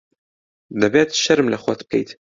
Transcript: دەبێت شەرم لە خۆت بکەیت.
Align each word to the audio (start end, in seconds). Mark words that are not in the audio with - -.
دەبێت 0.81 1.09
شەرم 1.23 1.47
لە 1.53 1.57
خۆت 1.63 1.79
بکەیت. 1.85 2.09